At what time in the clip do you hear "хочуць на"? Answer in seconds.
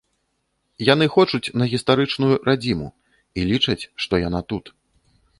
1.15-1.67